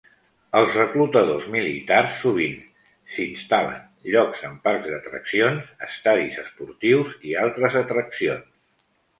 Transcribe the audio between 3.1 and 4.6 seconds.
s'instal·len llocs en